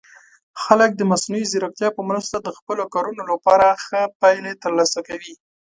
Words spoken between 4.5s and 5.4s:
ترلاسه کوي.